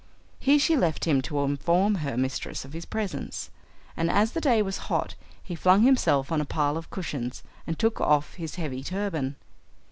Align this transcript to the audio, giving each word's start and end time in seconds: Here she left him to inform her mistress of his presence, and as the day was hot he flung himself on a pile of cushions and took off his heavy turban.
Here 0.39 0.57
she 0.57 0.75
left 0.75 1.05
him 1.05 1.21
to 1.21 1.41
inform 1.41 1.93
her 2.01 2.17
mistress 2.17 2.65
of 2.65 2.73
his 2.73 2.85
presence, 2.85 3.51
and 3.95 4.09
as 4.09 4.31
the 4.31 4.41
day 4.41 4.63
was 4.63 4.79
hot 4.89 5.13
he 5.43 5.53
flung 5.53 5.83
himself 5.83 6.31
on 6.31 6.41
a 6.41 6.43
pile 6.45 6.75
of 6.75 6.89
cushions 6.89 7.43
and 7.67 7.77
took 7.77 8.01
off 8.01 8.33
his 8.33 8.55
heavy 8.55 8.83
turban. 8.83 9.35